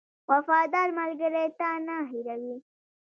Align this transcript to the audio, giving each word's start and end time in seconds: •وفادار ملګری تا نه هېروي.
•وفادار 0.29 0.87
ملګری 0.99 1.45
تا 1.59 1.69
نه 1.87 1.97
هېروي. 2.11 2.55